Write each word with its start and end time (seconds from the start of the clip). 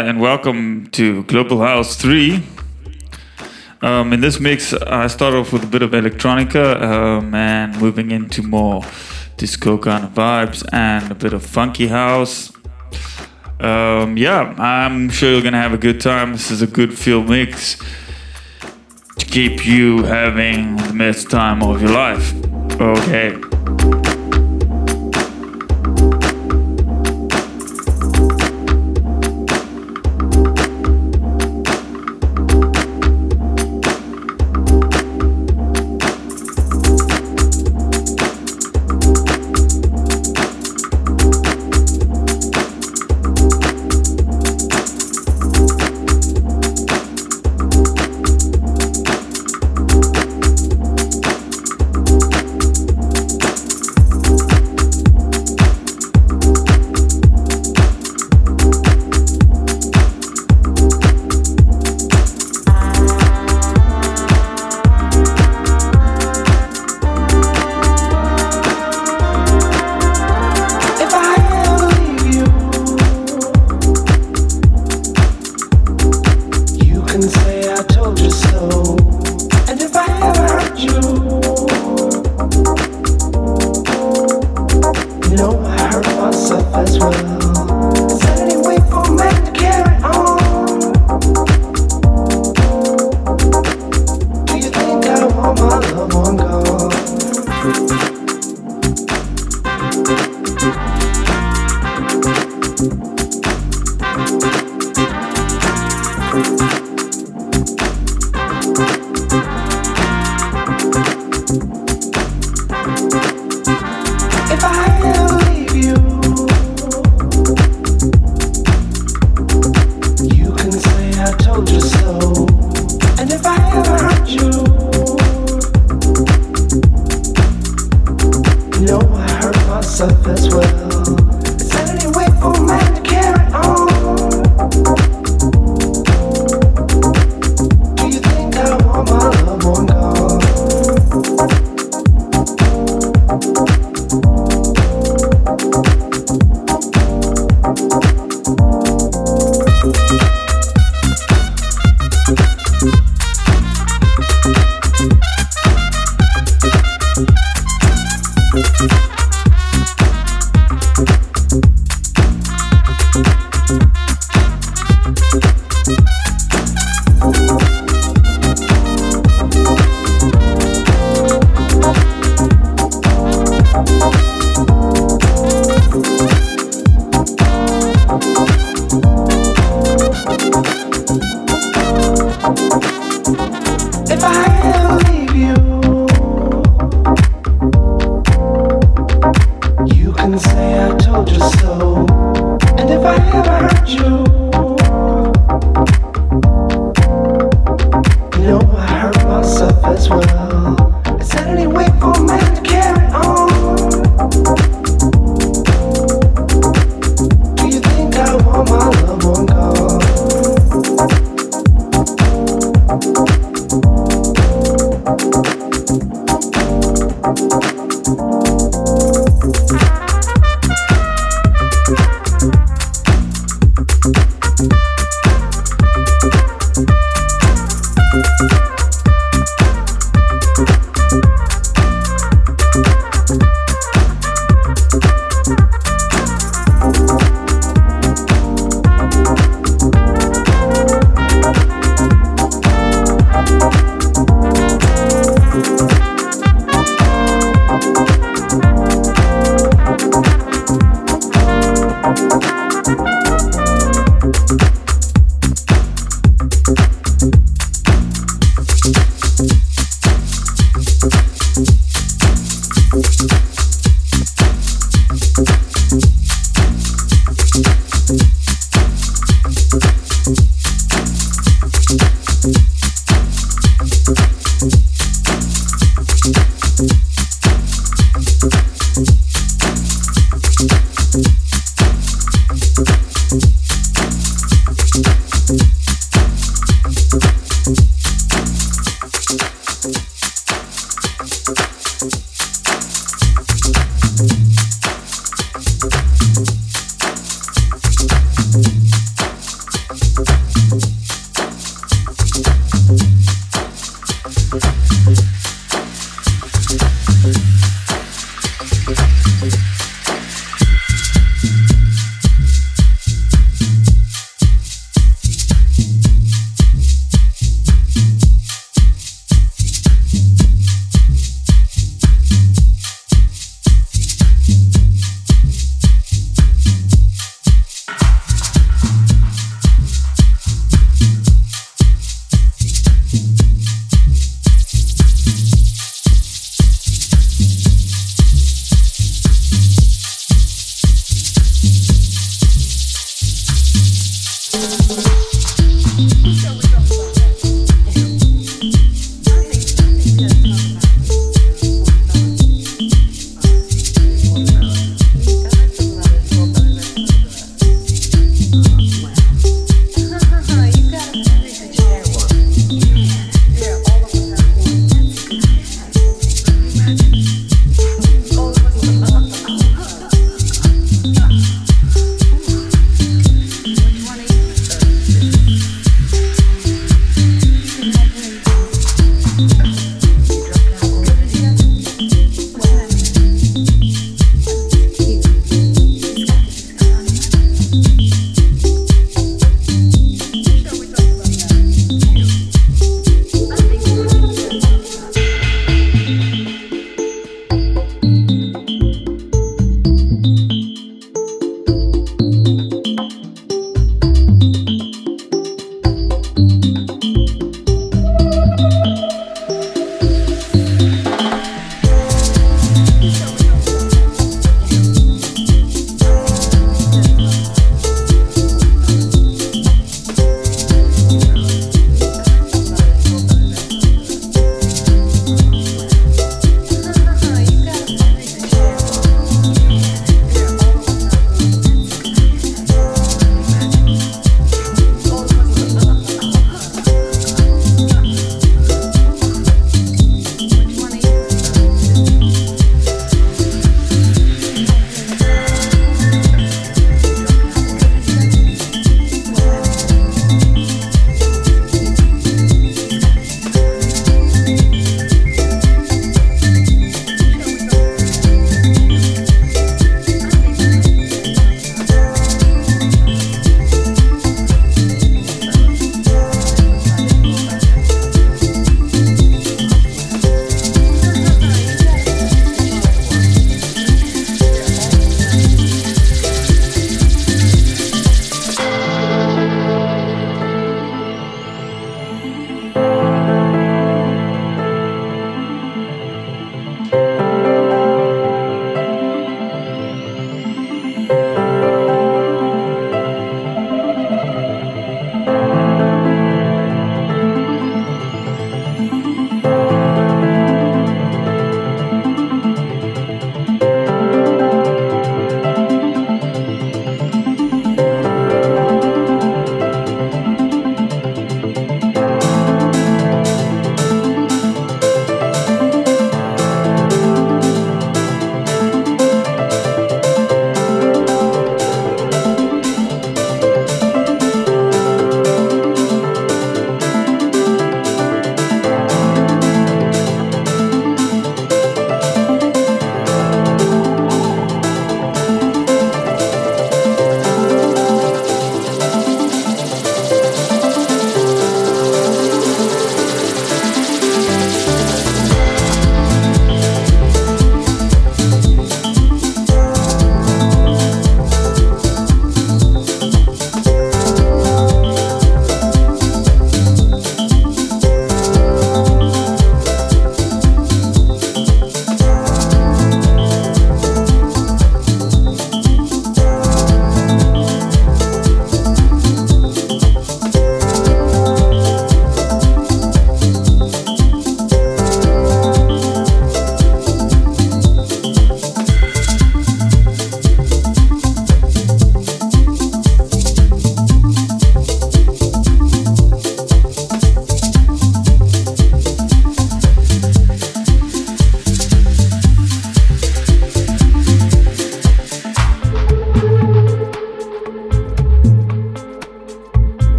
And 0.00 0.18
welcome 0.18 0.86
to 0.92 1.24
Global 1.24 1.60
House 1.60 1.94
3. 1.96 2.42
Um, 3.82 4.14
in 4.14 4.22
this 4.22 4.40
mix, 4.40 4.72
I 4.72 5.08
start 5.08 5.34
off 5.34 5.52
with 5.52 5.62
a 5.62 5.66
bit 5.66 5.82
of 5.82 5.90
electronica 5.90 6.80
um, 6.80 7.34
and 7.34 7.78
moving 7.78 8.10
into 8.10 8.42
more 8.42 8.82
disco 9.36 9.76
kind 9.76 10.04
of 10.04 10.12
vibes 10.12 10.66
and 10.72 11.12
a 11.12 11.14
bit 11.14 11.34
of 11.34 11.44
funky 11.44 11.88
house. 11.88 12.50
Um, 13.60 14.16
yeah, 14.16 14.54
I'm 14.56 15.10
sure 15.10 15.32
you're 15.32 15.42
gonna 15.42 15.60
have 15.60 15.74
a 15.74 15.78
good 15.78 16.00
time. 16.00 16.32
This 16.32 16.50
is 16.50 16.62
a 16.62 16.66
good 16.66 16.96
feel 16.96 17.22
mix 17.22 17.76
to 19.18 19.26
keep 19.26 19.66
you 19.66 20.04
having 20.04 20.76
the 20.76 20.94
best 20.94 21.30
time 21.30 21.62
of 21.62 21.82
your 21.82 21.90
life. 21.90 22.34
Okay. 22.80 23.99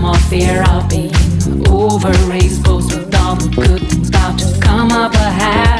more 0.00 0.14
fear 0.30 0.62
of 0.70 0.88
being 0.88 1.10
overraised. 1.68 2.64
Goes 2.64 2.86
with 2.86 3.14
all 3.14 3.36
the 3.36 3.48
good 3.48 4.08
about 4.08 4.38
to 4.38 4.60
come 4.60 4.90
up 4.92 5.12
ahead. 5.14 5.79